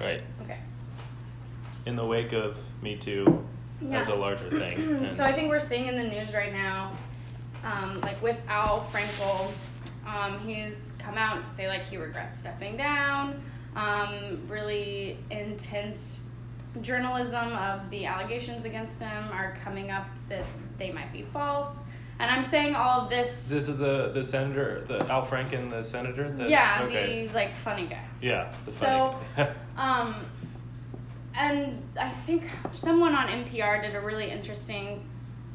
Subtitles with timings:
[0.00, 0.22] Right.
[0.42, 0.58] Okay.
[1.86, 3.44] In the wake of Me Too
[3.90, 5.08] as a larger thing.
[5.08, 6.92] So I think we're seeing in the news right now,
[7.64, 9.52] um, like with Al Franken,
[10.06, 13.42] um, he's come out to say like he regrets stepping down.
[13.74, 16.30] Um, really intense
[16.80, 20.44] journalism of the allegations against him are coming up that
[20.78, 21.80] they might be false.
[22.18, 23.48] And I'm saying all of this.
[23.48, 26.30] this is the the senator, the Al Franken, the senator.
[26.32, 27.26] The, yeah, Okay.
[27.26, 28.04] the like funny guy.
[28.22, 28.52] yeah.
[28.64, 29.18] The So-
[29.76, 30.14] Um,
[31.34, 35.06] and I think someone on NPR did a really interesting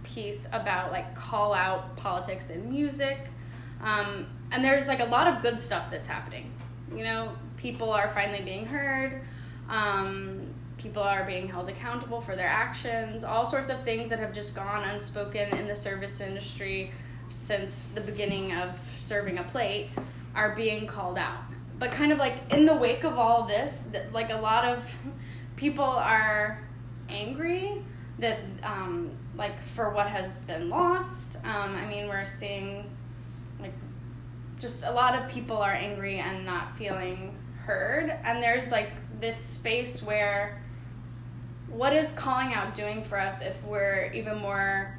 [0.03, 3.17] piece about like call out politics in music.
[3.81, 6.51] Um, and there's like a lot of good stuff that's happening.
[6.95, 9.21] You know, people are finally being heard.
[9.69, 10.50] Um,
[10.81, 13.23] people are being held accountable for their actions.
[13.23, 16.91] All sorts of things that have just gone unspoken in the service industry
[17.29, 19.89] since the beginning of serving a plate
[20.33, 21.43] are being called out.
[21.77, 24.95] But kind of like in the wake of all this, like a lot of
[25.55, 26.61] people are
[27.09, 27.83] angry
[28.19, 31.37] that um, like for what has been lost.
[31.37, 32.89] Um, I mean, we're seeing
[33.59, 33.73] like
[34.59, 39.37] just a lot of people are angry and not feeling heard, and there's like this
[39.37, 40.60] space where
[41.71, 44.97] what is calling out doing for us if we're even more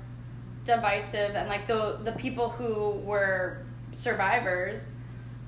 [0.65, 3.59] divisive and like the the people who were
[3.91, 4.95] survivors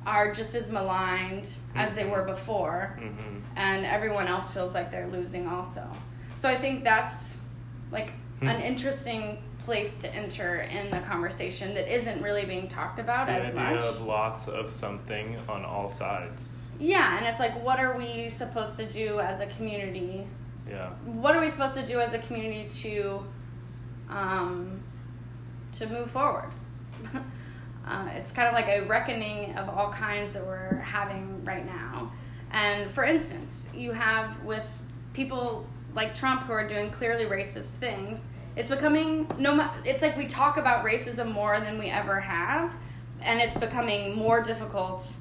[0.06, 5.06] are just as maligned as they were before hmm and everyone else feels like they're
[5.08, 5.88] losing also.
[6.36, 7.40] So I think that's
[7.92, 8.48] like Hmm.
[8.48, 13.32] an interesting place to enter in the conversation that isn't really being talked about The
[13.32, 13.84] as idea much.
[13.84, 16.72] of loss of something on all sides.
[16.80, 20.26] Yeah, and it's like what are we supposed to do as a community?
[20.68, 20.90] Yeah.
[21.04, 23.24] What are we supposed to do as a community to
[24.08, 24.82] um
[25.72, 26.50] to move forward?
[27.86, 32.12] uh, it's kind of like a reckoning of all kinds that we're having right now.
[32.50, 34.66] And for instance, you have with
[35.12, 38.24] people like Trump who are doing clearly racist things.
[38.56, 39.68] It's becoming no.
[39.84, 42.72] It's like we talk about racism more than we ever have,
[43.20, 45.12] and it's becoming more difficult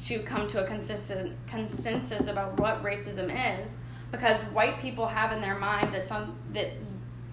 [0.00, 3.30] to come to a consistent consensus about what racism
[3.62, 3.76] is
[4.14, 6.68] because white people have in their mind that some that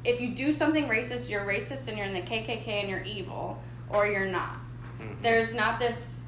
[0.03, 3.61] if you do something racist, you're racist and you're in the KKK and you're evil,
[3.89, 4.55] or you're not.
[4.99, 5.21] Mhm.
[5.21, 6.25] There's not this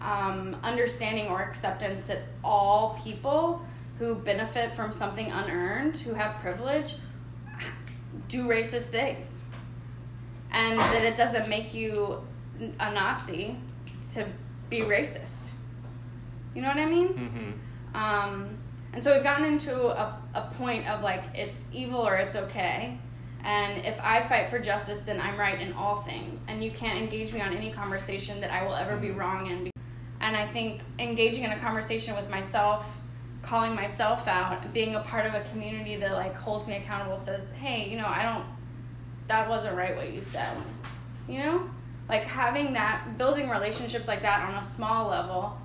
[0.00, 3.64] um, understanding or acceptance that all people
[3.98, 6.96] who benefit from something unearned, who have privilege,
[8.28, 9.46] do racist things.
[10.52, 12.20] And that it doesn't make you
[12.78, 13.56] a Nazi
[14.12, 14.26] to
[14.70, 15.48] be racist.
[16.54, 17.58] You know what I mean?
[17.94, 17.98] Mhm.
[17.98, 18.58] Um,
[18.94, 22.96] and so we've gotten into a, a point of like it's evil or it's okay.
[23.42, 26.44] And if I fight for justice, then I'm right in all things.
[26.46, 29.70] And you can't engage me on any conversation that I will ever be wrong in.
[30.20, 32.86] And I think engaging in a conversation with myself,
[33.42, 37.50] calling myself out, being a part of a community that like holds me accountable, says,
[37.52, 38.46] "Hey, you know, I don't.
[39.26, 40.56] That wasn't right what you said."
[41.28, 41.70] You know,
[42.08, 45.58] like having that, building relationships like that on a small level,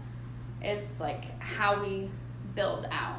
[0.63, 2.09] is like how we
[2.55, 3.18] build out.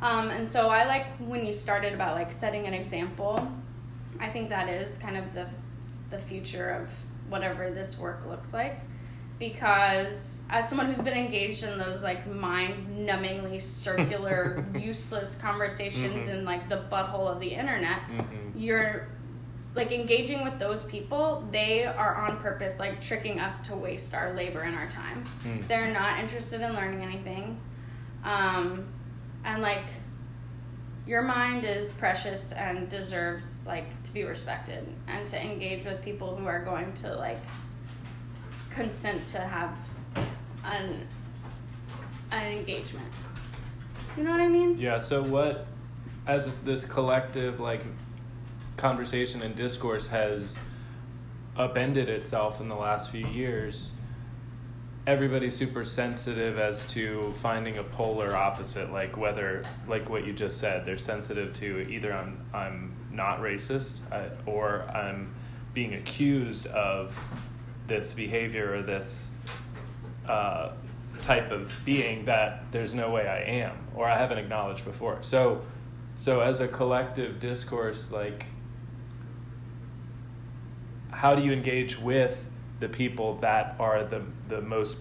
[0.00, 3.50] Um, and so I like when you started about like setting an example.
[4.20, 5.46] I think that is kind of the
[6.10, 6.88] the future of
[7.28, 8.80] whatever this work looks like
[9.38, 16.30] because as someone who's been engaged in those like mind-numbingly circular useless conversations Mhm.
[16.38, 18.24] in like the butthole of the internet Mhm.
[18.56, 19.06] you're
[19.74, 24.32] like engaging with those people they are on purpose like tricking us to waste our
[24.34, 25.68] labor and our time Mm.
[25.68, 27.60] they're not interested in learning anything
[28.24, 28.86] um,
[29.48, 29.84] and like
[31.06, 36.36] your mind is precious and deserves like to be respected and to engage with people
[36.36, 37.40] who are going to like
[38.68, 39.76] consent to have
[40.64, 41.08] an
[42.30, 43.06] an engagement
[44.16, 44.98] you know what i mean Yeah.
[44.98, 45.66] So what,
[46.26, 47.82] as this collective like
[48.76, 50.58] conversation and discourse has
[51.56, 53.92] upended itself in the last few years,
[55.08, 58.92] everybody's super sensitive as to finding a polar opposite.
[58.92, 64.00] Like whether, like what you just said, they're sensitive to either I'm I'm not racist
[64.12, 65.34] uh, or I'm
[65.72, 67.18] being accused of
[67.86, 69.30] this behavior or this
[70.28, 70.72] uh,
[71.22, 75.18] type of being that there's no way I am or I haven't acknowledged before.
[75.22, 75.62] So,
[76.16, 78.44] so as a collective discourse, like,
[81.10, 82.47] how do you engage with
[82.80, 84.98] the people that are the the most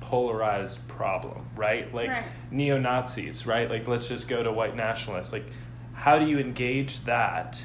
[0.00, 1.92] polarized problem, right?
[1.94, 2.24] Like Right.
[2.50, 3.70] neo Nazis, right?
[3.70, 5.32] Like let's just go to white nationalists.
[5.32, 5.44] Like,
[5.92, 7.62] how do you engage that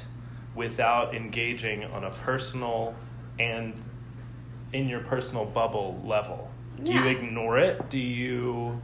[0.54, 2.94] without engaging on a personal
[3.38, 3.74] and
[4.72, 6.50] in your personal bubble level?
[6.82, 7.88] Do you ignore it?
[7.88, 8.80] Do you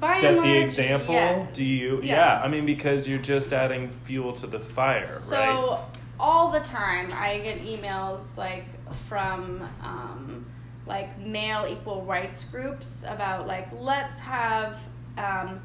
[0.00, 1.14] By set and the example?
[1.14, 1.46] yeah.
[1.52, 2.00] Do you?
[2.02, 2.16] Yeah.
[2.16, 2.42] Yeah.
[2.44, 5.78] I mean, because you're just adding fuel to the fire, So right?
[6.20, 8.66] All the time, I get emails like
[9.08, 10.46] from um,
[10.86, 14.78] like male equal rights groups about like let's have.
[15.16, 15.60] Um,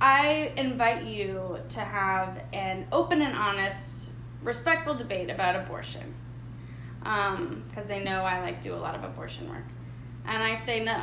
[0.00, 4.10] I invite you to have an open and honest,
[4.42, 6.14] respectful debate about abortion,
[7.00, 9.64] because they know I like do a lot of abortion work,
[10.24, 11.02] and I say no,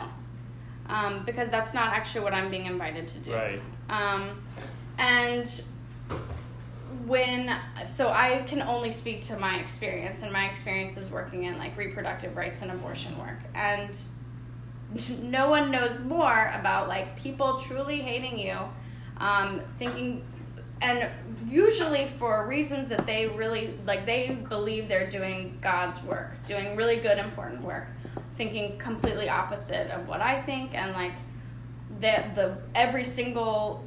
[0.88, 3.34] um, because that's not actually what I'm being invited to do.
[3.34, 3.62] Right.
[3.90, 4.42] Um,
[4.98, 5.50] and
[7.06, 7.56] when
[7.86, 11.78] so I can only speak to my experience, and my experience is working in like
[11.78, 13.96] reproductive rights and abortion work, and
[15.22, 18.58] no one knows more about like people truly hating you,
[19.18, 20.26] um, thinking,
[20.82, 21.10] and
[21.48, 26.98] usually for reasons that they really like they believe they're doing God's work, doing really
[26.98, 27.88] good important work,
[28.36, 31.14] thinking completely opposite of what I think, and like
[32.00, 33.84] the the every single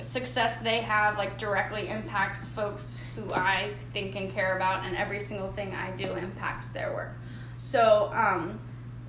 [0.00, 5.20] success they have like directly impacts folks who I think and care about and every
[5.20, 7.14] single thing I do impacts their work.
[7.58, 8.60] So um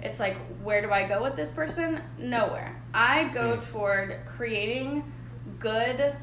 [0.01, 2.01] it's like where do I go with this person?
[2.17, 2.75] Nowhere.
[2.93, 3.71] I go Mm.
[3.71, 5.03] toward creating
[5.59, 6.15] good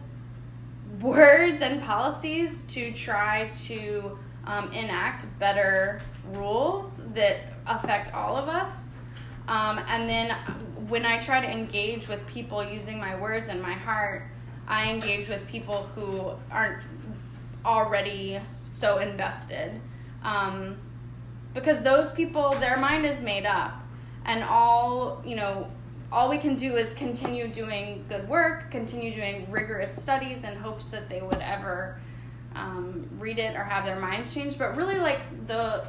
[1.00, 6.00] words and policies to try to um, enact better
[6.34, 9.00] rules that affect all of us.
[9.48, 10.30] Um, and then
[10.88, 14.28] when I try to engage with people using my words and my heart,
[14.66, 16.82] I engage with people who aren't
[17.64, 19.80] already so invested.
[20.22, 20.76] Um,
[21.54, 23.74] because those people, their mind is made up.
[24.24, 25.70] And all, you know,
[26.10, 30.88] all we can do is continue doing good work, continue doing rigorous studies in hopes
[30.88, 32.00] that they would ever
[32.54, 34.58] um, read it or have their minds changed.
[34.58, 35.84] But really, like the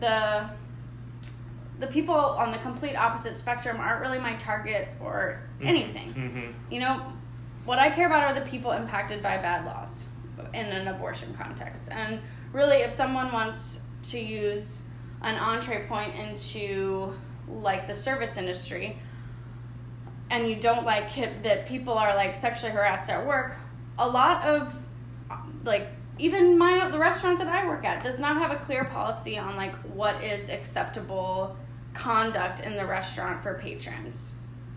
[0.00, 0.48] the
[1.78, 6.14] the people on the complete opposite spectrum aren't really my target or anything.
[6.14, 6.72] Mm-hmm.
[6.72, 7.12] You know,
[7.66, 10.06] what I care about are the people impacted by bad laws
[10.54, 11.90] in an abortion context.
[11.90, 12.20] And
[12.52, 14.82] really, if someone wants to use
[15.22, 17.12] an entree point into
[17.48, 18.98] like the service industry,
[20.30, 23.56] and you don't like it, that people are like sexually harassed at work,
[23.98, 24.76] a lot of
[25.64, 29.38] like even my the restaurant that I work at does not have a clear policy
[29.38, 31.56] on like what is acceptable
[31.94, 34.30] conduct in the restaurant for patrons.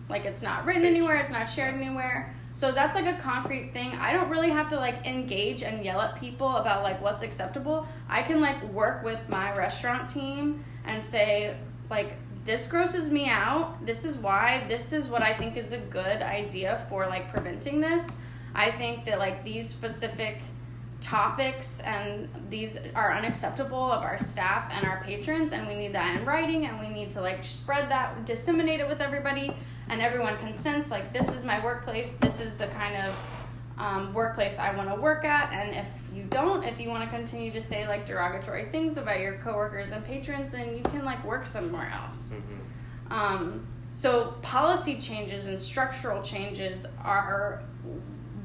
[0.09, 2.33] Like it's not written anywhere, it's not shared anywhere.
[2.59, 3.93] So that's like a concrete thing.
[3.93, 7.87] I don't really have to like engage and yell at people about like what's acceptable.
[8.09, 11.55] I can like work with my restaurant team and say
[11.89, 13.85] like this grosses me out.
[13.85, 14.65] This is why.
[14.67, 18.17] This is what I think is a good idea for like preventing this.
[18.53, 20.41] I think that like these specific
[20.99, 26.19] topics and these are unacceptable of our staff and our patrons and we need that
[26.19, 29.55] in writing and we need to like spread that disseminate it with everybody
[29.89, 33.15] and everyone can sense like this is my workplace this is the kind of
[33.77, 35.53] um, workplace i want to work at.
[35.53, 39.19] And if you don't if you want to continue to say like derogatory things about
[39.19, 42.33] your coworkers and patrons then you can like work somewhere else.
[42.33, 43.13] Mm-hmm.
[43.13, 47.63] um, so policy changes and structural changes are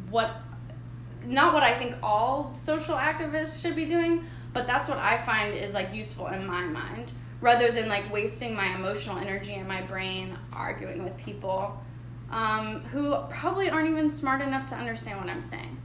[0.08, 0.36] what
[1.26, 5.54] not what I think all social activists should be doing, but that's what I find
[5.54, 7.10] is like useful in my mind
[7.44, 11.78] rather than like wasting my emotional energy and my brain arguing with people
[12.30, 15.76] um, who probably aren't even smart enough to understand what I'm saying.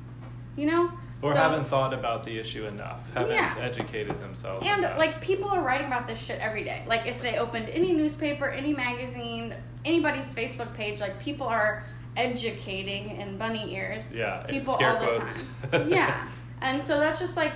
[0.56, 0.92] You know?
[1.22, 3.54] Or So- haven't thought about the issue enough, haven't Yeah.
[3.60, 4.66] educated themselves.
[4.66, 4.98] and enough.
[4.98, 6.84] like people are writing about this shit every day.
[6.88, 11.84] Like if they opened any newspaper, any magazine, anybody's Facebook page, like people are
[12.16, 14.14] educating in bunny ears.
[14.14, 15.44] yeah, people all the quotes.
[15.72, 15.90] time.
[15.98, 16.26] yeah.
[16.62, 17.52] And so that's just like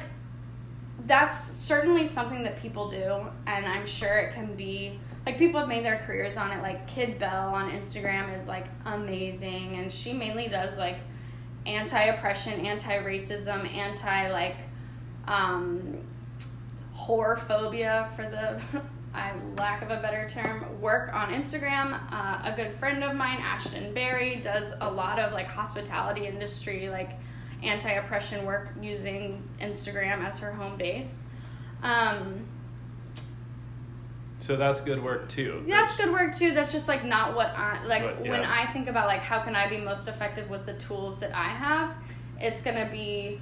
[1.06, 5.70] that's certainly something that people do and I'm sure it can be like people have
[5.70, 10.14] made their careers on it like Kid Bell on Instagram is like amazing and she
[10.14, 10.98] mainly does like
[11.66, 14.58] anti-oppression, anti-racism, anti like
[15.28, 15.98] um
[17.48, 18.62] phobia for the
[19.14, 22.00] I lack of a better term work on Instagram.
[22.12, 26.90] Uh, a good friend of mine, Ashtin Berry, does a lot of like hospitality industry
[26.90, 27.12] like
[27.64, 31.22] anti-oppression work using Instagram as her home base.
[31.82, 32.46] Um,
[34.40, 35.64] so that's good work too.
[35.68, 36.54] that's good work too.
[36.54, 38.44] That's just like not what I like But, when.
[38.44, 41.48] I think about like how can I be most effective with the tools that I
[41.48, 41.96] have.
[42.40, 43.40] It's gonna be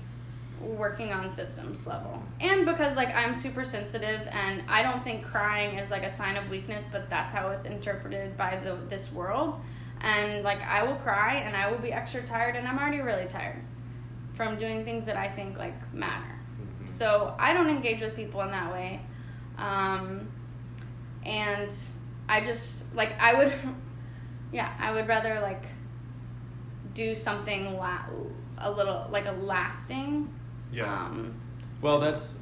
[0.61, 5.77] working on systems level and because like i'm super sensitive and i don't think crying
[5.77, 9.59] is like a sign of weakness but that's how it's interpreted by the this world
[10.01, 13.25] and like i will cry and i will be extra tired and i'm already really
[13.25, 13.59] tired
[14.35, 16.35] from doing things that i think like matter
[16.83, 16.89] Mhm.
[16.89, 18.99] so i don't engage with people in that way
[19.57, 20.27] um,
[21.25, 21.71] and
[22.29, 23.53] i just like i would
[24.51, 25.63] yeah i would rather like
[26.93, 28.03] do something la-
[28.57, 30.29] a little like a lasting.
[30.73, 30.93] Yeah.
[30.93, 31.33] Um,
[31.81, 32.37] Well, that's.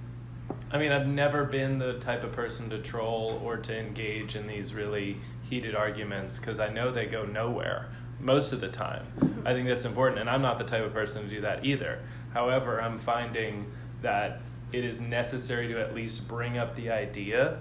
[0.71, 4.47] I mean, I've never been the type of person to troll or to engage in
[4.47, 9.05] these really heated arguments because I know they go nowhere most of the time.
[9.45, 11.99] I think that's important, and I'm not the type of person to do that either.
[12.33, 13.71] However, I'm finding
[14.01, 17.57] that it is necessary to at least bring up the idea,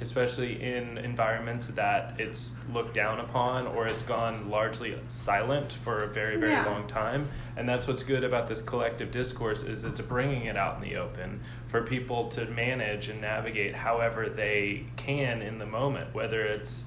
[0.00, 6.06] especially in environments that it's looked down upon or it's gone largely silent for a
[6.08, 6.64] very, very Yeah.
[6.66, 7.28] long time.
[7.56, 10.96] And that's what's good about this collective discourse is it's bringing it out in the
[10.96, 16.84] open for people to manage and navigate however they can in the moment, whether it's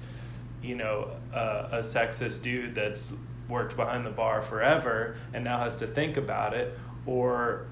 [0.62, 3.12] you know a, a sexist dude that's
[3.48, 7.66] worked behind the bar forever and now has to think about it or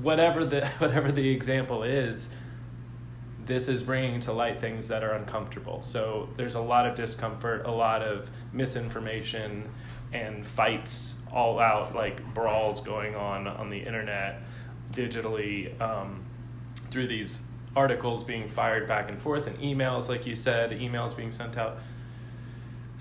[0.00, 2.34] whatever the whatever the example is
[3.44, 5.82] this is bringing to light things that are uncomfortable.
[5.82, 9.68] So there's a lot of discomfort a lot of misinformation
[10.12, 14.42] and fights all out like brawls going on on the internet
[14.92, 16.22] digitally um,
[16.90, 17.42] through these
[17.74, 21.78] articles being fired back and forth and emails like you said emails being sent out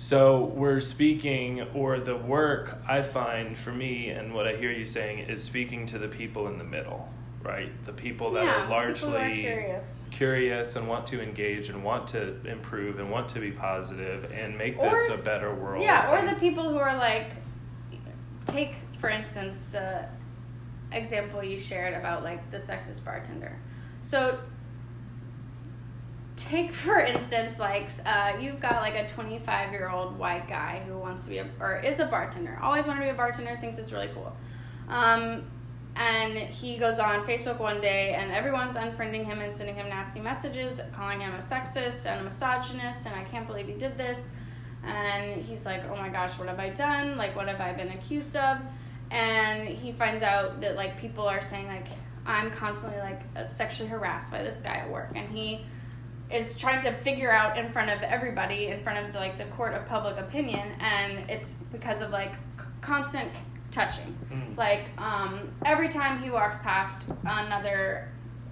[0.01, 4.83] so we're speaking, or the work I find for me, and what I hear you
[4.83, 7.07] saying is speaking to the people in the middle,
[7.43, 7.69] right?
[7.85, 10.01] The people that yeah, are largely are curious.
[10.09, 14.57] curious and want to engage and want to improve and want to be positive and
[14.57, 15.83] make Or- this a better world.
[15.83, 17.27] Yeah, or the people who are like,
[18.47, 20.05] take for instance the
[20.91, 23.55] example you shared about like the sexist bartender.
[24.01, 24.39] So,
[26.47, 30.97] take for instance like uh, you've got like a 25 year old white guy who
[30.97, 33.77] wants to be a or is a bartender, always wanted to be a bartender, thinks
[33.77, 34.35] it's really cool.
[34.89, 35.45] Um,
[35.95, 40.21] and he goes on Facebook one day, and everyone's unfriending him and sending him nasty
[40.21, 44.31] messages, calling him a sexist and a misogynist, and I can't believe he did this.
[44.83, 47.17] And he's like, "Oh my gosh, what have I done?
[47.17, 48.59] Like, what have I been accused of?"
[49.11, 51.87] And he finds out that like people are saying like,
[52.25, 55.65] "I'm constantly like sexually harassed by this guy at work," and he
[56.33, 59.73] is trying to figure out in front of everybody, in front of like the court
[59.73, 63.29] of public opinion, and it's because of like c- constant
[63.71, 64.17] touching.
[64.31, 64.57] Mm.
[64.57, 68.09] Like um, every time he walks past another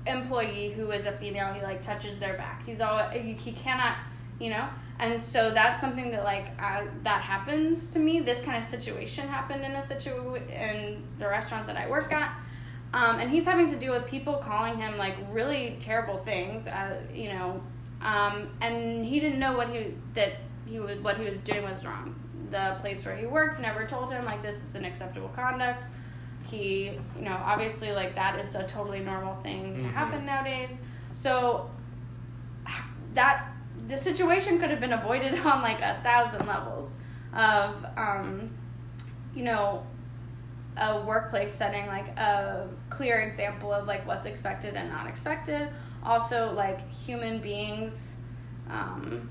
[0.08, 2.66] employee who is a female, he like touches their back.
[2.66, 3.98] He's all he, he cannot,
[4.40, 4.68] you know.
[5.00, 8.20] And so that's something that like uh, that happens to me.
[8.20, 12.38] This kind of situation happened in a situ in the restaurant that I work at.
[12.94, 17.00] Um, and he's having to deal with people calling him like really terrible things, uh,
[17.14, 17.62] you know,
[18.02, 20.34] um, and he didn't know what he that
[20.66, 22.16] he was what he was doing was wrong.
[22.50, 25.86] The place where he worked never told him like this is an acceptable conduct.
[26.50, 29.94] He, you know, obviously like that is a totally normal thing to Mhm.
[29.94, 30.80] happen nowadays.
[31.14, 31.70] So
[33.14, 33.52] that
[33.88, 36.94] the situation could have been avoided on like a thousand levels
[37.34, 38.50] of, um,
[39.36, 39.84] you know,
[40.80, 45.70] a workplace setting like a clear example of like what's expected and not expected
[46.04, 48.16] also like human beings
[48.70, 49.30] um,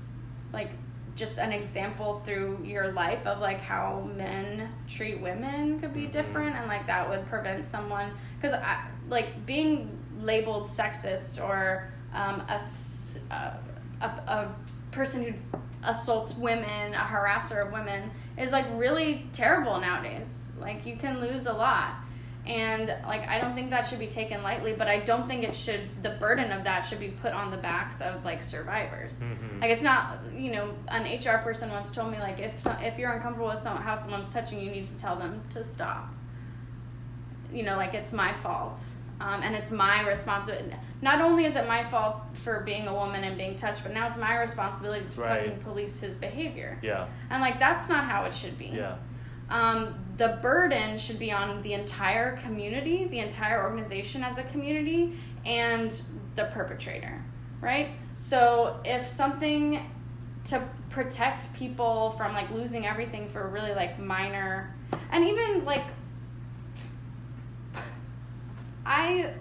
[0.53, 0.71] like
[1.15, 6.11] just an example through your life of like how men treat women could be Mhm.
[6.11, 8.55] different and like that would prevent someone because
[9.09, 12.59] like being labeled sexist or um, a,
[13.31, 14.55] a, a
[14.91, 15.33] person who
[15.83, 21.45] assaults women a harasser of women is like really terrible nowadays like you can lose
[21.47, 21.91] a lot
[22.47, 25.53] and like i don't think that should be taken lightly but i don't think it
[25.53, 29.61] should the burden of that should be put on the backs of like survivors Mhm.
[29.61, 32.97] like it's not you know an hr person once told me like if some, if
[32.97, 36.13] you're uncomfortable with some, how someone's touching you you need to tell them to stop
[37.51, 38.79] you know like it's my fault
[39.21, 43.23] um, and it's my responsibility not only is it my fault for being a woman
[43.25, 45.45] and being touched but now it's my responsibility to Right.
[45.47, 47.07] fucking police his behavior Yeah.
[47.29, 48.95] and like that's not how it should be Yeah.
[49.49, 55.17] um, the burden should be on the entire community, the entire organization as a community,
[55.45, 56.01] and
[56.35, 57.23] the perpetrator,
[57.61, 57.91] right?
[58.17, 59.89] So if something
[60.45, 64.75] to protect people from like losing everything for really like minor,
[65.11, 65.85] and even like
[68.85, 69.33] I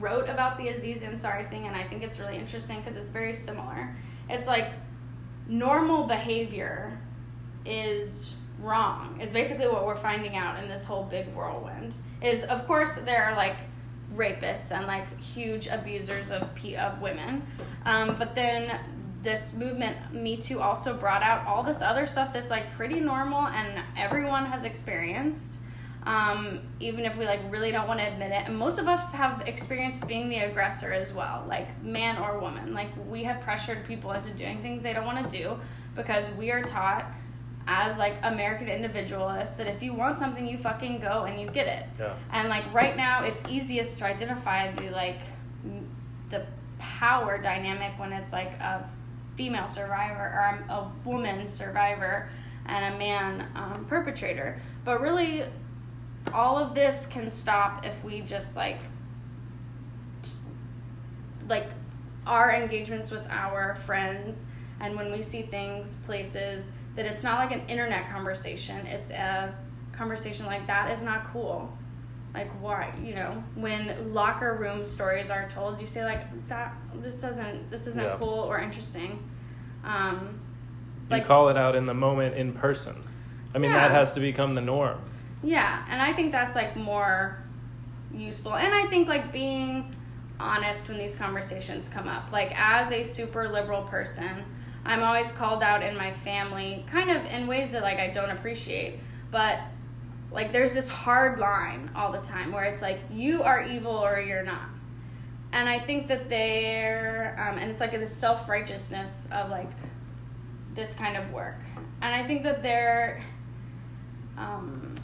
[0.00, 3.34] wrote about the Aziz Ansari thing, and I think it's really interesting because it's very
[3.34, 3.94] similar.
[4.30, 4.72] It's like
[5.46, 6.98] normal behavior
[7.66, 8.33] is
[8.64, 11.96] wrong is basically what we're finding out in this whole big whirlwind.
[12.22, 13.56] Is of course there are like
[14.12, 16.42] rapists and like huge abusers of
[16.76, 17.42] of women.
[17.84, 18.78] Um, but then
[19.22, 23.46] this movement me too also brought out all this other stuff that's like pretty normal
[23.46, 25.56] and everyone has experienced
[26.06, 28.46] um, even if we like really don't want to admit it.
[28.46, 32.74] And most of us have experienced being the aggressor as well like man or woman.
[32.74, 35.58] Like we have pressured people into doing things they don't want to do
[35.96, 37.06] because we are taught
[37.66, 41.66] as like American individualists that if you want something, you fucking go and you get
[41.66, 41.86] it.
[41.98, 42.14] Yeah.
[42.32, 45.20] And like right now, it's easiest to identify the like
[46.30, 46.46] the
[46.78, 48.88] power dynamic when it's like a
[49.36, 52.28] female survivor or a, a woman survivor
[52.66, 54.60] and a man um, perpetrator.
[54.84, 55.44] But really,
[56.32, 58.80] all of this can stop if we just like
[61.48, 61.68] like
[62.26, 64.46] our engagements with our friends
[64.80, 69.54] and when we see things places that it's not like an internet conversation it's a
[69.92, 71.72] conversation like that is not cool
[72.34, 77.20] like why you know when locker room stories are told you say like that this
[77.20, 78.16] doesn't this isn't Yeah.
[78.18, 79.22] cool or interesting
[79.84, 80.40] um
[81.10, 82.96] You call it out in the moment in person.
[83.54, 84.98] I mean, that has to become the norm.
[85.42, 87.38] Yeah, and I think that's like more
[88.12, 88.54] useful.
[88.56, 89.94] And I think like being
[90.40, 92.32] honest when these conversations come up.
[92.32, 94.42] Like as a super liberal person,
[94.84, 98.30] I'm always called out in my family kind of in ways that like I don't
[98.30, 98.98] appreciate.
[99.30, 99.58] But
[100.30, 104.20] like there's this hard line all the time where it's like you are evil or
[104.20, 104.68] you're not.
[105.52, 109.70] And I think that they're um, and it's like this self-righteousness of like
[110.74, 111.60] this kind of work.
[112.02, 113.22] And I think that they're
[114.36, 114.96] um,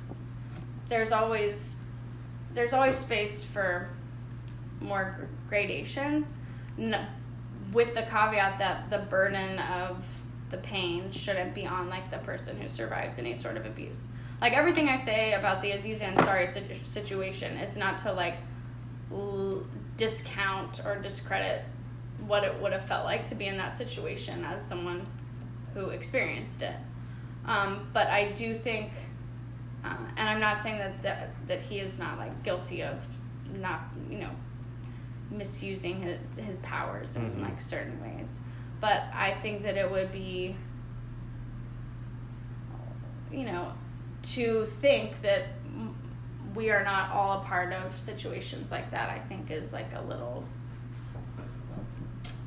[0.89, 1.77] there's always
[2.53, 3.89] there's always space for
[4.81, 6.35] more gradations
[6.81, 7.05] no,
[7.73, 10.05] with the caveat that the burden of
[10.51, 14.01] the pain shouldn't be on like the person who survives any sort of abuse.
[14.41, 16.49] Like everything i say about the aziz ansari
[16.85, 18.37] situation is not to like
[19.13, 19.65] l-
[19.97, 21.63] discount or discredit
[22.27, 25.07] what it would have felt like to be in that situation as someone
[25.75, 26.75] who experienced it.
[27.47, 28.93] Um, but i do think
[29.85, 33.03] uh, and I'm not saying that, that that he is not like guilty of
[33.55, 34.31] not you know
[35.31, 37.41] misusing his, his powers in Mhm.
[37.43, 38.39] like certain ways,
[38.81, 40.57] but I think that it would be
[43.31, 43.73] you know
[44.23, 45.45] to think that
[46.55, 49.09] we are not all a part of situations like that.
[49.09, 50.45] I think is like a little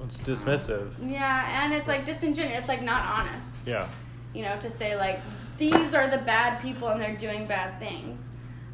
[0.03, 0.91] It's dismissive.
[1.01, 2.59] yeah, and it's like disingenuous.
[2.59, 3.67] It's like not honest.
[3.67, 3.87] Yeah.
[4.33, 5.19] you know, to say like
[5.59, 8.27] these are the bad people and they're doing bad things.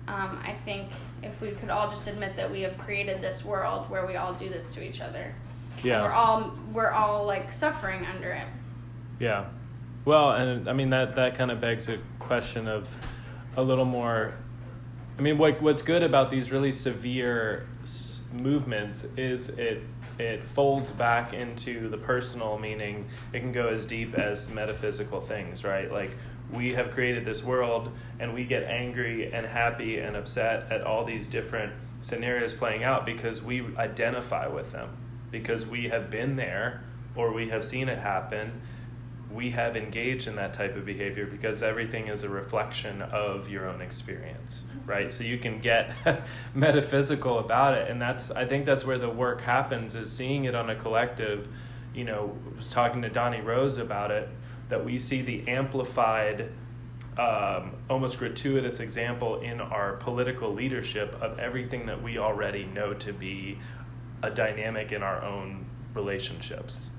[0.08, 0.89] Um, I think
[1.24, 4.34] if we could all just admit that we have created this world where we all
[4.34, 5.34] do this to each other,
[5.84, 6.04] Yeah.
[6.06, 8.48] we're all we're all like suffering under it.
[9.20, 9.46] Yeah.
[10.06, 12.96] Well, and I mean that that kind of begs a question of
[13.58, 14.34] a little more.
[15.18, 19.84] I mean, what what's good about these really severe s- movements is it
[20.18, 25.64] it folds back into the personal, meaning it can go as deep as metaphysical things,
[25.64, 25.92] right?
[25.92, 26.12] Like
[26.52, 31.06] we have created this world, and we get angry and happy and upset at all
[31.06, 34.90] these different scenarios playing out because we identify with them,
[35.32, 36.84] because we have been there
[37.16, 38.62] or we have seen it happen
[39.32, 43.68] we have engaged in that type of behavior because everything is a reflection of your
[43.68, 45.14] own experience right?
[45.14, 45.94] So you can get
[46.56, 50.56] metaphysical about it and that's i think that's where the work happens is seeing it
[50.56, 51.48] on a collective.
[51.94, 54.30] You know was talking to donnie rose about it
[54.70, 56.50] that we see the amplified
[57.18, 63.12] um, almost gratuitous example in our political leadership of everything that we already know to
[63.12, 63.60] be
[64.24, 66.92] a dynamic in our own relationships.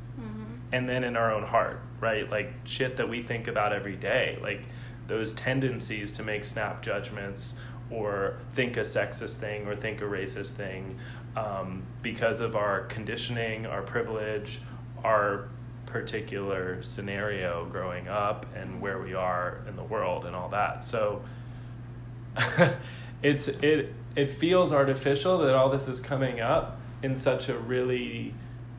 [0.72, 2.28] And then in our own heart, right?
[2.28, 4.62] Like shit that we think about every day, like
[5.06, 7.54] those tendencies to make snap judgments
[7.90, 10.98] or think a sexist thing or think a racist thing
[11.36, 14.60] um, because of our conditioning, our privilege,
[15.02, 15.48] our
[15.90, 20.84] particular scenario growing up and where we are in the world and all that.
[20.84, 21.22] So
[23.22, 28.34] it's it it feels artificial that all this is coming up in such a really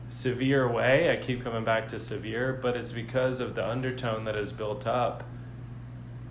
[0.08, 1.10] severe way.
[1.10, 4.86] I keep coming back to severe, but it's because of the undertone that is built
[4.86, 5.24] up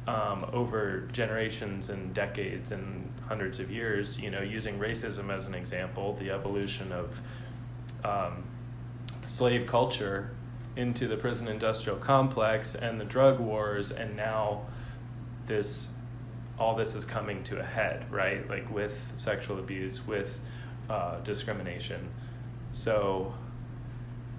[0.08, 4.20] um, over generations and decades and hundreds of years.
[4.20, 7.22] You know, using racism as an example, the evolution of
[8.04, 8.44] um,
[9.22, 10.32] slave culture
[10.76, 14.66] into the prison industrial complex and the drug wars, and now
[15.46, 15.90] this
[16.58, 18.48] all this is coming to a head, right?
[18.48, 20.40] Like with sexual abuse, with
[20.90, 22.08] uh, discrimination.
[22.72, 23.34] So,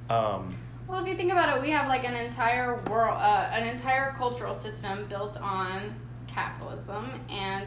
[0.08, 3.66] um, Well, if you think about it, we have like an entire world, uh, an
[3.66, 5.94] entire cultural system built on
[6.28, 7.66] capitalism and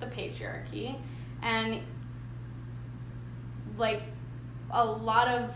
[0.00, 0.98] the patriarchy,
[1.42, 1.80] and
[3.78, 4.02] like
[4.70, 5.54] a lot of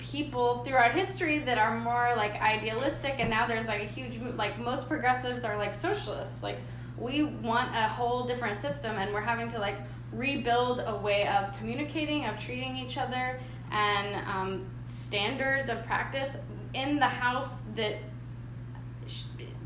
[0.00, 4.58] people throughout history that are more like idealistic, and now there's like a huge like
[4.58, 6.58] most progressives are like socialists, like
[6.98, 9.76] we want a whole different system, and we're having to like
[10.12, 16.38] rebuild a way of communicating, of treating each other, and um, standards of practice
[16.74, 17.96] in the house that
[19.06, 19.22] sh-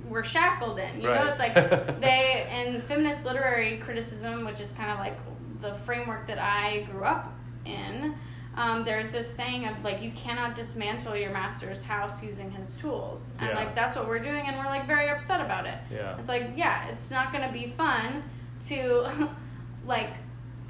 [0.09, 1.01] we're shackled in.
[1.01, 1.25] You Right.
[1.25, 1.55] know, it's like
[2.01, 5.17] they in feminist literary criticism, which is kind of like
[5.63, 7.33] the framework that I grew up
[7.65, 8.15] in.
[8.57, 13.33] Um, there's this saying of like you cannot dismantle your master's house using his tools,
[13.41, 13.57] and Yeah.
[13.57, 15.79] like that's what we're doing, and we're like very upset about it.
[15.93, 16.17] Yeah.
[16.19, 18.23] It's like yeah, it's not gonna be fun
[18.69, 19.29] to
[19.87, 20.11] like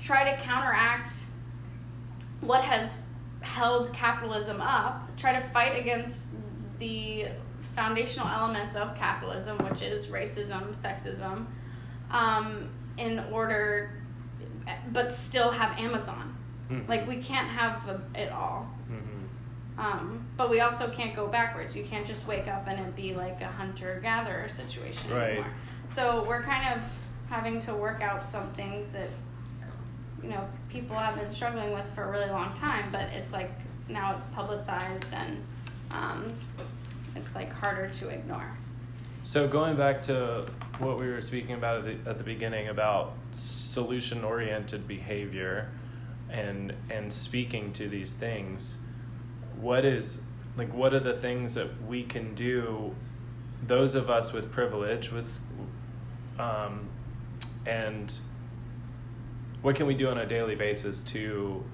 [0.00, 1.10] try to counteract
[2.40, 3.06] what has
[3.40, 6.28] held capitalism up, try to fight against
[6.78, 7.26] the
[7.74, 11.44] foundational elements of capitalism, which is racism, sexism,
[12.10, 13.90] um, in order,
[14.92, 16.33] but still have Amazon.
[16.70, 16.88] Mhm.
[16.88, 18.68] Like we can't have the- it all.
[18.90, 19.78] Mhm.
[19.78, 21.74] Um, but we also can't go backwards.
[21.74, 25.30] You can't just wake up and it be like a hunter gatherer situation Right.
[25.32, 25.46] anymore.
[25.86, 26.82] So we're kind of
[27.28, 29.08] having to work out some things that
[30.22, 33.50] you know people have been struggling with for a really long time, but it's like
[33.88, 35.44] now it's publicized and
[35.90, 36.32] um,
[37.14, 38.50] it's like harder to ignore.
[39.24, 40.46] So going back to
[40.78, 45.68] what we were speaking about at the, at the beginning about solution oriented behavior
[46.30, 48.78] and and speaking to these things,
[49.56, 50.22] what is
[50.56, 52.94] like what are the things that we can do
[53.66, 55.38] those of us with privilege with
[56.38, 56.88] um,
[57.66, 58.18] and
[59.62, 61.64] what can we do on a daily basis to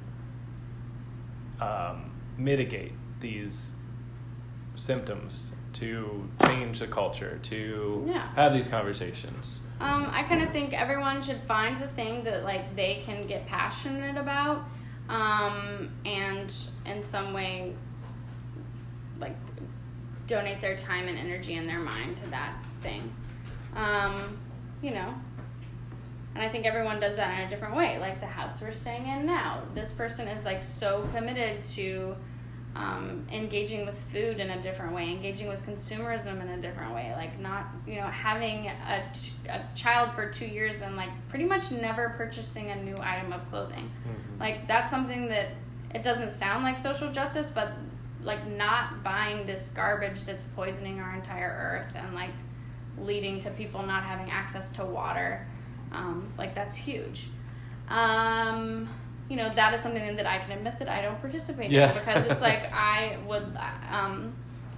[1.60, 3.74] um, mitigate these
[4.76, 8.26] symptoms to change the culture to Yeah.
[8.34, 12.76] have these conversations Um, I kind of think everyone should find the thing that like
[12.76, 14.64] they can get passionate about,
[15.08, 16.52] um, and
[16.84, 17.72] in some way,
[19.18, 19.36] like
[20.26, 22.52] donate their time and energy and their mind to that
[22.82, 23.10] thing.
[23.74, 24.38] Um,
[24.82, 25.14] you know,
[26.34, 27.98] and I think everyone does that in a different way.
[27.98, 32.14] Like the house we're staying in now, this person is like so committed to
[32.76, 37.12] um, engaging with food in a different way, engaging with consumerism in a different way.
[37.16, 41.44] Like not, you know, having a, ch- a child for two years and like pretty
[41.46, 43.90] much never purchasing a new item of clothing.
[44.06, 44.38] Mhm.
[44.40, 45.48] Like that's something that
[45.94, 47.72] it doesn't sound like social justice, but
[48.22, 52.30] like not buying this garbage that's poisoning our entire earth and like
[52.98, 55.44] leading to people not having access to water.
[55.90, 57.28] Um, like that's huge.
[57.88, 58.88] Um,
[59.30, 61.88] you know that is something that I can admit that I don't participate Yeah.
[61.92, 63.46] in because it's like I would,
[63.90, 64.34] um,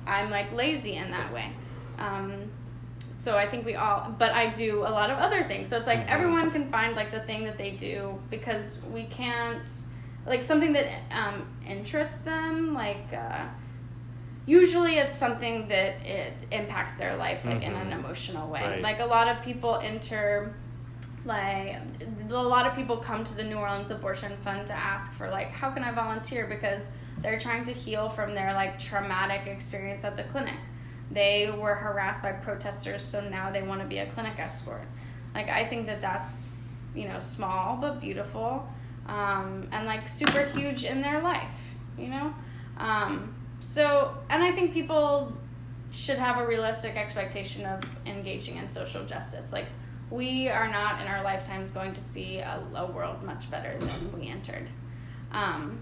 [0.06, 1.46] I'm like lazy in that way.
[1.98, 2.50] Um,
[3.16, 5.68] so I think we all, but I do a lot of other things.
[5.70, 6.08] So it's like Mhm.
[6.14, 9.62] everyone can find like the thing that they do because we can't,
[10.26, 12.74] like something that um, interests them.
[12.74, 13.46] Like uh,
[14.44, 18.00] usually it's something that it impacts their life like in an Mhm.
[18.00, 18.60] emotional way.
[18.62, 18.82] Right.
[18.82, 20.54] Like a lot of people enter
[21.24, 21.76] like
[22.30, 25.48] a lot of people come to the New Orleans Abortion Fund to ask for like
[25.48, 26.82] how can I volunteer because
[27.22, 30.56] they're trying to heal from their like traumatic experience at the clinic.
[31.10, 34.82] They were harassed by protesters, so now they want to be a clinic escort.
[35.34, 36.50] Like I think that that's
[36.94, 38.66] you know small but beautiful,
[39.06, 41.58] um, and like super huge in their life.
[41.98, 42.34] You know,
[42.78, 45.32] um, so and I think people
[45.92, 49.52] should have a realistic expectation of engaging in social justice.
[49.52, 49.66] Like
[50.12, 54.12] we are not in our lifetimes going to see a, a world much better than
[54.12, 54.68] we entered.
[55.32, 55.80] Um,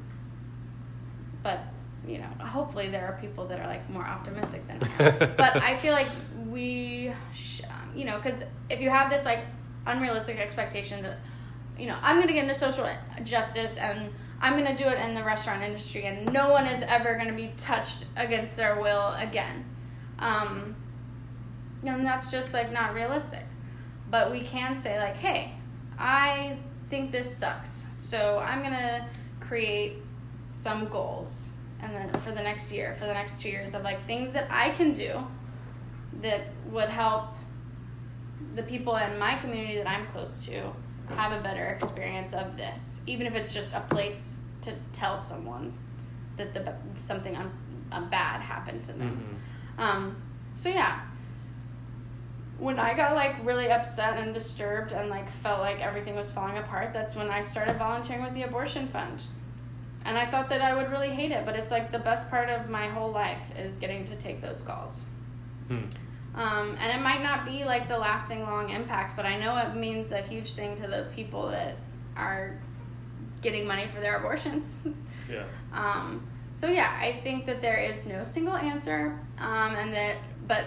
[1.42, 1.58] but
[2.06, 5.18] you know, hopefully there are people that are like more optimistic than I am.
[5.36, 6.06] but I feel like
[6.48, 7.62] we, sh-
[7.94, 9.40] you know, because if you have this like
[9.86, 11.18] unrealistic expectation that,
[11.76, 12.88] you know, I'm gonna get into social
[13.24, 17.16] justice and I'm gonna do it in the restaurant industry and no one is ever
[17.16, 19.64] gonna be touched against their will again.
[20.20, 20.76] Um,
[21.84, 23.42] and that's just like not realistic.
[24.10, 25.52] But we can say like, hey,
[25.98, 26.56] I
[26.88, 29.06] think this sucks, so I'm gonna
[29.40, 29.98] create
[30.50, 31.50] some goals
[31.82, 34.46] and then for the next year, for the next two years of like things that
[34.50, 35.24] I can do
[36.20, 37.28] that would help
[38.56, 40.72] the people in my community that I'm close to
[41.14, 45.72] have a better experience of this, even if it's just a place to tell someone
[46.36, 47.50] that the something un,
[47.92, 49.40] uh, bad happened to them.
[49.78, 49.82] Mhm.
[49.82, 50.22] Um,
[50.54, 51.00] so yeah,
[52.60, 56.58] when I got like really upset and disturbed and like felt like everything was falling
[56.58, 59.22] apart, that's when I started volunteering with the abortion fund.
[60.04, 62.48] And I thought that I would really hate it, but it's like the best part
[62.48, 65.02] of my whole life is getting to take those calls.
[65.68, 65.84] Hmm.
[66.34, 69.74] Um, and it might not be like the lasting long impact, but I know it
[69.74, 71.76] means a huge thing to the people that
[72.16, 72.60] are
[73.42, 74.76] getting money for their abortions.
[75.30, 75.44] Yeah.
[75.72, 80.16] Um, so yeah, I think that there is no single answer, um, and that,
[80.48, 80.64] but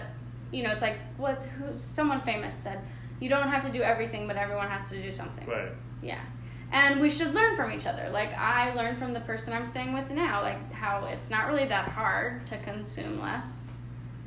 [0.54, 2.80] you know, it's like what who someone famous said,
[3.20, 5.46] you don't have to do everything, but everyone has to do something.
[5.46, 5.72] Right.
[6.02, 6.20] Yeah,
[6.70, 8.08] and we should learn from each other.
[8.10, 11.66] Like I learned from the person I'm staying with now, like how it's not really
[11.66, 13.68] that hard to consume less.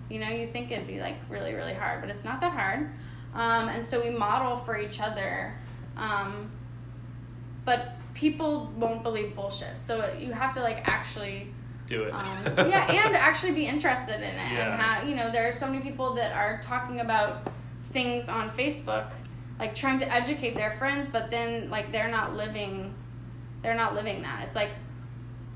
[0.10, 2.90] You know, you think it'd be like really, really hard, but it's not that hard.
[3.34, 5.54] Um, and so we model for each other.
[5.96, 6.52] Um,
[7.66, 9.74] but people won't believe bullshit.
[9.82, 11.54] So you have to like actually
[11.88, 12.14] do it.
[12.14, 12.38] um,
[12.70, 14.52] yeah, and actually be interested in it.
[14.54, 14.74] Yeah.
[14.74, 17.52] And have, you know, there are so many people that are talking about
[17.94, 19.12] things on Facebook,
[19.60, 22.94] like trying to educate their friends, but then like they're not living,
[23.64, 24.44] they're not living that.
[24.46, 24.70] It's like,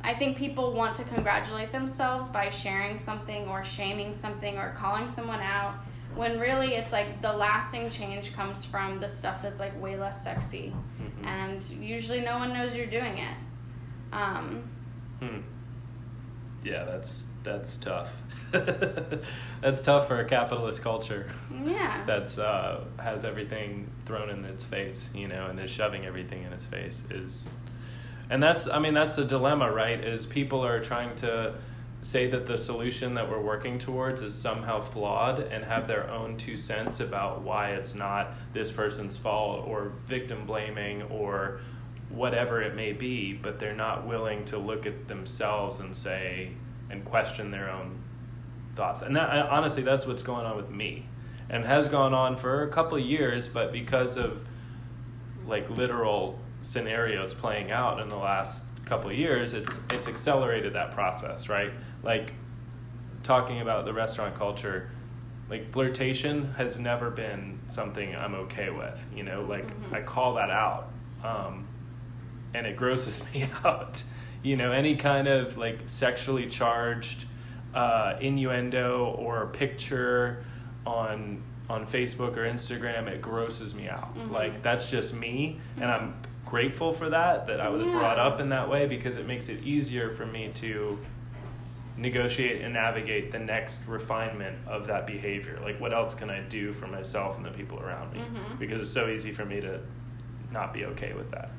[0.04, 5.08] I think people want to congratulate themselves by sharing something or shaming something or calling
[5.10, 5.76] someone out.
[6.16, 10.22] When really it's like the lasting change comes from the stuff that's like way less
[10.24, 11.26] sexy, Mhm.
[11.26, 13.36] and usually no one knows you're doing it.
[14.12, 14.64] Um,
[15.22, 15.38] Hmm.
[16.64, 18.22] Yeah, that's that's tough.
[18.52, 21.26] that's tough for a capitalist culture
[21.64, 22.04] yeah.
[22.06, 26.52] that's uh, has everything thrown in its face, you know, and is shoving everything in
[26.52, 27.06] its face.
[27.10, 27.50] Is,
[28.30, 30.04] and that's I mean that's the dilemma, right?
[30.04, 31.56] Is people are trying to
[32.02, 36.36] say that the solution that we're working towards is somehow flawed and have their own
[36.36, 41.62] two cents about why it's not this person's fault or victim blaming or
[42.14, 46.52] whatever it may be, but they're not willing to look at themselves and say
[46.90, 48.00] and question their own
[48.76, 49.02] thoughts.
[49.02, 51.06] And that honestly, that's what's going on with me,
[51.50, 53.48] and has gone on for a couple of years.
[53.48, 54.46] But because of
[55.48, 60.92] like literal scenarios playing out in the last couple of years, it's it's accelerated that
[60.92, 61.72] process, right?
[62.04, 62.34] Like
[63.24, 64.90] talking about the restaurant culture,
[65.50, 69.00] like flirtation has never been something I'm okay with.
[69.16, 69.94] You know, like Mhm.
[69.94, 70.90] I call that out,
[71.24, 71.68] um,
[72.54, 74.04] and it grosses me out.
[74.44, 77.26] You know, any kind of like sexually charged
[77.76, 80.44] uh, innuendo or picture
[80.86, 84.14] on on Facebook or Instagram, it grosses me out.
[84.18, 84.32] Mhm.
[84.32, 88.50] Like that's just me, and I'm grateful for that that I was brought up in
[88.50, 91.00] that way because it makes it easier for me to
[91.98, 95.60] negotiate and navigate the next refinement of that behavior.
[95.62, 98.20] Like, what else can I do for myself and the people around me?
[98.20, 98.60] Mhm.
[98.60, 99.80] Because it's so easy for me to
[100.52, 101.52] not be okay with that.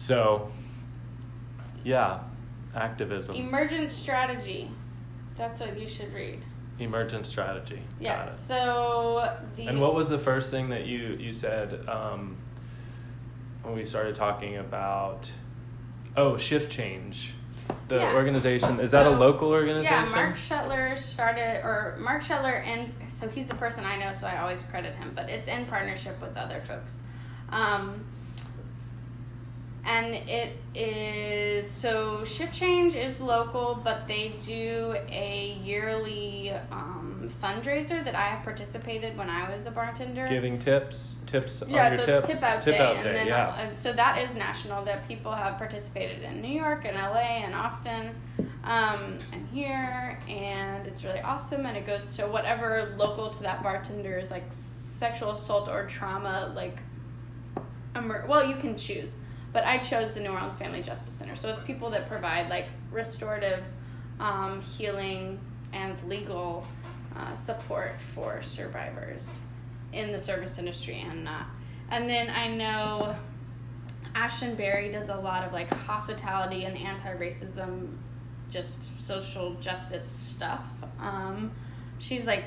[0.00, 0.50] So,
[1.84, 2.20] yeah,
[2.74, 4.70] activism, Emergent strategy.
[5.36, 6.40] That's what you should read.
[6.78, 7.82] emergent strategy.
[8.00, 8.46] Yes.
[8.48, 12.38] So the And what was the first thing that you you said um,
[13.62, 15.30] when we started talking about?
[16.16, 17.34] Oh, shift change.
[17.88, 18.14] The Yeah.
[18.14, 19.92] organization is that a local organization?
[20.06, 24.26] Yeah, Mark Shetler started, or Mark Shetler, and so he's the person I know, so
[24.26, 27.02] I always credit him, but it's in partnership with other folks.
[27.50, 28.02] Um,
[29.84, 38.04] and it is so shift change is local but they do a yearly um, fundraiser
[38.04, 42.00] that i have participated when i was a bartender Giving tips, tips yeah, on your
[42.00, 42.28] so tips.
[42.28, 43.60] it's tip out tip day, out and day, then yeah.
[43.60, 44.84] and so that is national.
[44.84, 48.14] That people have participated in New York and LA and Austin,
[48.64, 51.66] um, and here, and it's really awesome.
[51.66, 56.52] And it goes to whatever local to that bartender is like sexual assault or trauma,
[56.54, 56.78] like,
[57.96, 59.16] emer- well, you can choose,
[59.52, 61.36] but I chose the New Orleans Family Justice Center.
[61.36, 63.62] So it's people that provide like restorative,
[64.18, 65.40] um, healing,
[65.72, 66.66] and legal
[67.16, 69.28] uh, support for survivors
[69.92, 71.46] in the service industry and not.
[71.90, 73.16] And then I know
[74.14, 77.88] Ashtin Berry does a lot of like hospitality and anti racism,
[78.50, 80.62] just social justice stuff.
[81.00, 81.50] Um,
[81.98, 82.44] she's like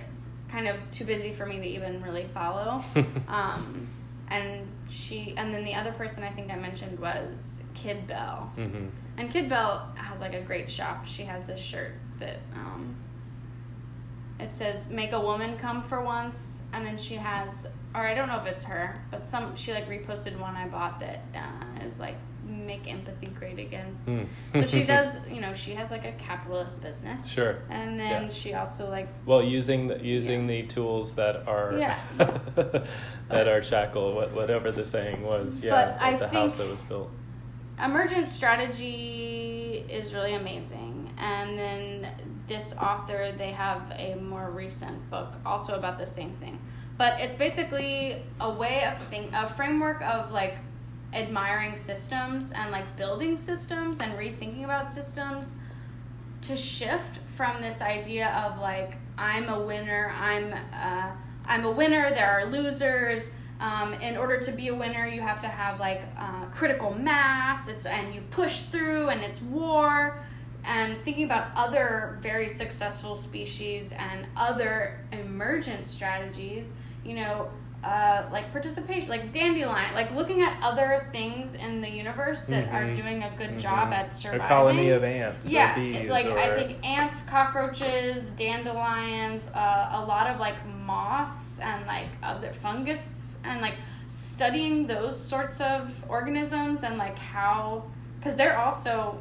[0.50, 2.84] kind of too busy for me to even really follow.
[3.28, 3.88] um,
[4.30, 8.52] and she, and then the other person I think I mentioned was Kid Bell.
[8.56, 11.08] hmm And Kid Bell has like a great shop.
[11.08, 12.96] She has this shirt that um,
[14.40, 18.28] it says "Make a woman come for once," and then she has, or I don't
[18.28, 22.00] know if it's her, but some she like reposted one I bought that uh, is
[22.00, 22.18] like
[22.66, 24.28] "Make empathy great again." Mm.
[24.54, 27.58] So she does, you know, she has like a capitalist business, Sure.
[27.70, 28.30] and then Yeah.
[28.30, 31.98] she also like Well, using the, using the tools that are Yeah.
[33.30, 36.70] that are shackle, what, whatever the saying was, yeah, But I the think- house that
[36.70, 37.10] was built.
[37.84, 42.08] emergent strategy is really amazing and then
[42.48, 46.60] this author they have a more recent book also about the same thing
[46.98, 50.56] but it's basically a way of think a framework of like
[51.14, 55.56] admiring systems and like building systems and rethinking about systems
[56.42, 61.12] to shift from this idea of like I'm a winner, I'm uh,
[61.46, 62.10] I'm a winner.
[62.10, 63.32] There are losers.
[63.60, 67.68] Um, in order to be a winner, you have to have like uh, critical mass.
[67.68, 70.20] It's and you push through, and it's war.
[70.66, 76.74] And thinking about other very successful species and other emergent strategies,
[77.04, 77.50] you know,
[77.84, 82.84] uh, like participation, like dandelion, like looking at other things in the universe that are
[82.86, 82.96] Mhm.
[82.96, 83.94] doing a good job Mhm.
[84.00, 84.46] at surviving.
[84.46, 85.52] A colony of ants.
[85.52, 85.76] yeah,
[86.10, 92.08] like or, I think ants, cockroaches, dandelions, uh, a lot of like moss and like
[92.22, 93.76] other fungus and like
[94.08, 97.84] studying those sorts of organisms and like how
[98.20, 99.18] because they're also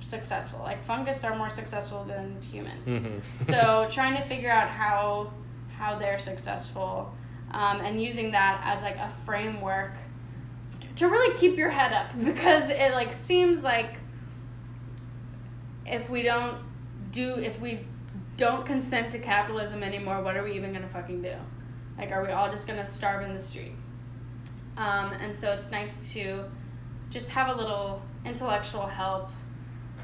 [0.00, 0.60] successful.
[0.64, 2.86] Like fungus are more successful than humans.
[2.86, 3.22] Mhm.
[3.44, 5.30] so trying to figure out how
[5.78, 7.14] how they're successful
[7.52, 9.92] um, and using that as like a framework
[10.96, 13.98] to really keep your head up because it like seems like
[15.86, 16.58] if we don't
[17.10, 17.80] do if we
[18.36, 21.34] don't consent to capitalism anymore what are we even gonna fucking do?
[21.98, 23.72] Like are we all just gonna starve in the street?
[24.76, 26.44] Um, and so it's nice to
[27.10, 29.30] just have a little intellectual help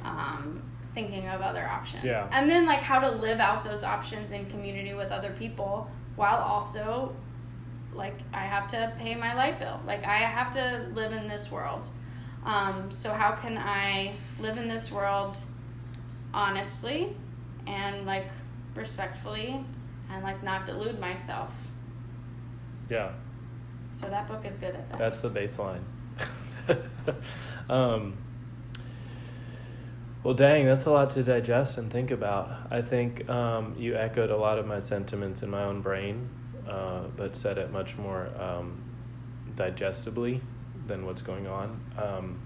[0.05, 2.05] um, thinking of other options.
[2.05, 2.29] Yeah.
[2.33, 6.39] and then like how to live out those options in community with other people while
[6.39, 7.15] also
[7.97, 9.81] like i have to pay my light bill.
[9.87, 11.89] Like i have to live in this world.
[12.45, 15.37] Um, so how can i live in this world
[16.33, 17.17] honestly
[17.67, 18.29] and like
[18.75, 19.65] respectfully
[20.11, 21.53] and like not delude myself?
[22.89, 23.11] Yeah,
[23.97, 24.99] so that book is good at that.
[24.99, 25.81] That's the baseline.
[27.71, 28.19] um,
[30.23, 32.51] well, dang, that's a lot to digest and think about.
[32.71, 36.29] I think um, you echoed a lot of my sentiments in my own brain,
[36.69, 38.83] uh, but said it much more um,
[39.55, 40.41] digestibly
[40.87, 41.81] than what's going on.
[41.99, 42.41] Um,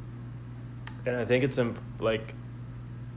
[1.06, 2.34] and I think it's imp- like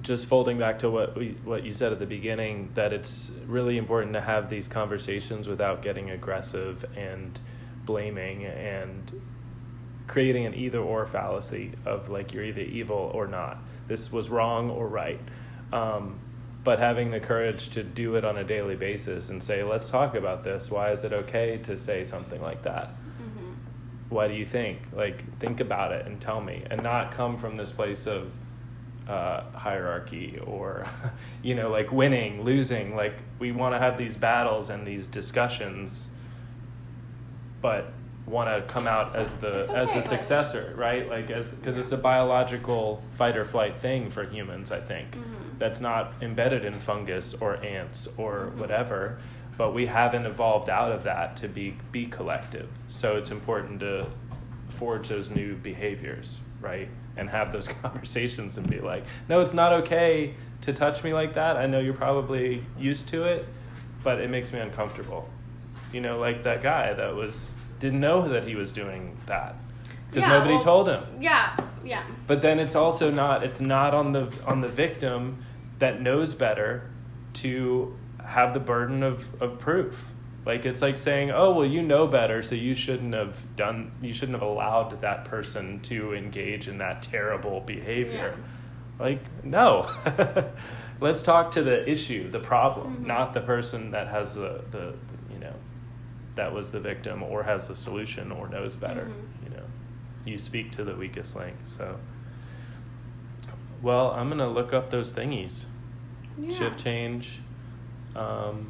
[0.04, 3.78] just folding back to what we what you said at the beginning that it's really
[3.78, 7.40] important to have these conversations without getting aggressive and
[7.86, 9.22] blaming and
[10.08, 14.70] creating an either or fallacy of like you're either evil or not this was wrong
[14.70, 15.20] or right
[15.72, 16.20] um,
[16.64, 20.16] but having the courage to do it on a daily basis and say let's talk
[20.16, 20.72] about this.
[20.72, 22.90] Why is it okay to say something like that?
[23.22, 23.56] Mhm.
[24.10, 24.80] what do you think?
[24.94, 28.32] Like think about it and tell me and not come from this place of
[29.08, 30.86] uh, hierarchy or
[31.44, 32.96] you know like winning losing.
[32.96, 36.10] Like we want to have these battles and these discussions
[37.62, 37.92] but
[38.26, 41.10] want to come out as the It's as the successor right?
[41.10, 45.12] Like as because it's a biological fight or flight thing for humans i think.
[45.18, 45.53] Mhm.
[45.60, 48.58] That's not embedded in fungus or ants or Mhm.
[48.58, 49.18] whatever
[49.56, 52.68] but we haven't evolved out of that to be be collective.
[52.88, 54.08] So it's important to
[54.70, 56.88] forge those new behaviors right?
[57.18, 61.34] And have those conversations and be like no it's not okay to touch me like
[61.36, 61.58] that.
[61.58, 63.46] I know you're probably used to it
[64.04, 65.30] but it makes me uncomfortable.
[65.92, 69.56] You know like that guy that was didn't know that he was doing that
[70.10, 71.04] because Yeah, nobody well- told him.
[71.20, 72.04] yeah yeah.
[72.28, 75.44] But then it's also not it's not on the on the victim
[75.80, 76.90] that knows better
[77.36, 80.06] to have the burden of, of proof.
[80.46, 84.14] Like it's like saying oh well you know better so you shouldn't have done you
[84.14, 88.38] shouldn't have allowed that person to engage in that terrible behavior.
[89.00, 89.90] Like no.
[91.02, 93.08] Let's talk to the issue the problem Mhm.
[93.08, 95.54] not the person that has the, the, the you know
[96.36, 99.06] that was the victim or has the solution or knows better.
[99.06, 99.43] Mhm.
[100.26, 101.56] You speak to the weakest link.
[101.78, 101.98] So
[103.84, 105.66] well i'm gonna look up those thingies.
[106.38, 106.58] Yeah.
[106.58, 107.40] shift change
[108.16, 108.68] um,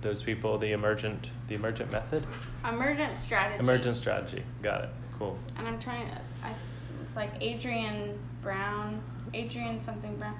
[0.00, 2.26] those people the emergent the emergent method?
[2.68, 3.60] Emergent strategy.
[3.60, 4.42] Emergent strategy.
[4.62, 4.90] Got it.
[5.18, 5.38] Cool.
[5.56, 6.54] And i'm trying to I,
[7.04, 9.02] it's like adrienne brown
[9.34, 10.36] adrienne something brown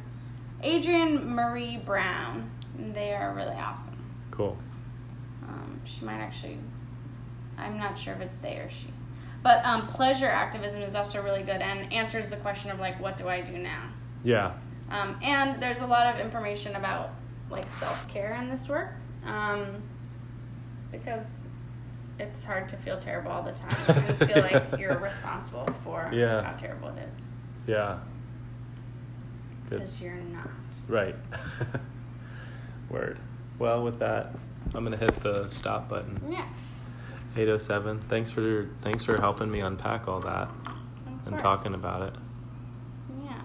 [0.64, 2.50] adrienne maree brown.
[2.78, 3.96] They are really awesome.
[4.30, 4.56] Cool.
[5.48, 6.58] Um, she might actually
[7.58, 8.88] i'm not sure if it's they or she
[9.46, 13.16] but um, pleasure activism is also really good and answers the question of like what
[13.16, 13.82] do i do now
[14.24, 14.52] yeah
[14.90, 17.10] um, and there's a lot of information about
[17.50, 18.90] like self-care in this work
[19.24, 19.82] um,
[20.90, 21.46] because
[22.18, 26.42] it's hard to feel terrible all the time and feel like you're responsible for Yeah.
[26.42, 27.24] how terrible it is
[27.68, 27.98] yeah
[29.68, 30.48] because you're not
[30.88, 31.16] Right.
[32.88, 33.18] Word.
[33.58, 34.36] Well, with that,
[34.72, 36.20] I'm gonna hit the stop button.
[36.30, 36.46] yeah
[37.36, 38.00] 807.
[38.08, 41.42] Thanks for thanks for helping me unpack all that of and course.
[41.42, 42.14] talking about it.
[43.22, 43.42] yeah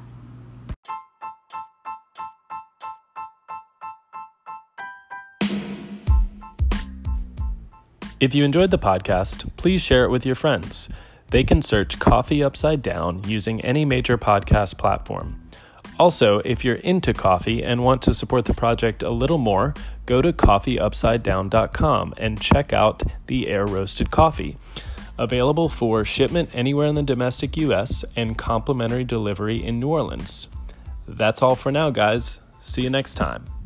[8.20, 10.89] If you enjoyed the podcast, please share it with your friends.
[11.32, 15.41] They can search Coffee Upside Down using any major podcast platform.
[15.97, 19.74] Also, if you're into coffee and want to support the project a little more,
[20.06, 24.58] go to coffeeupsidedown.com and check out the air roasted coffee.
[25.18, 30.47] Available for shipment anywhere in the domestic US and complimentary delivery in New Orleans.
[31.08, 32.41] That's all for now, guys.
[32.60, 33.61] See you next time.